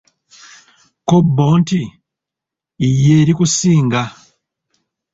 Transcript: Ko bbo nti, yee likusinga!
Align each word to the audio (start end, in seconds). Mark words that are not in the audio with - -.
Ko 1.07 1.15
bbo 1.25 1.47
nti, 1.59 1.81
yee 3.01 3.25
likusinga! 3.27 4.01